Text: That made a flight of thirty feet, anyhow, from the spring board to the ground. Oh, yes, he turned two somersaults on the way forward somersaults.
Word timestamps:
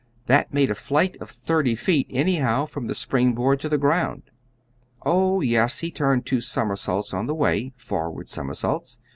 That 0.25 0.51
made 0.51 0.71
a 0.71 0.73
flight 0.73 1.15
of 1.21 1.29
thirty 1.29 1.75
feet, 1.75 2.07
anyhow, 2.09 2.65
from 2.65 2.87
the 2.87 2.95
spring 2.95 3.33
board 3.33 3.59
to 3.59 3.69
the 3.69 3.77
ground. 3.77 4.31
Oh, 5.05 5.41
yes, 5.41 5.81
he 5.81 5.91
turned 5.91 6.25
two 6.25 6.41
somersaults 6.41 7.13
on 7.13 7.27
the 7.27 7.35
way 7.35 7.73
forward 7.77 8.27
somersaults. 8.27 8.97